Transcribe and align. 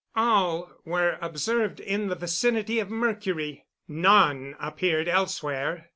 All 0.15 0.73
were 0.83 1.19
observed 1.21 1.79
in 1.79 2.07
the 2.07 2.15
vicinity 2.15 2.79
of 2.79 2.89
Mercury; 2.89 3.67
none 3.87 4.55
appeared 4.59 5.07
elsewhere. 5.07 5.89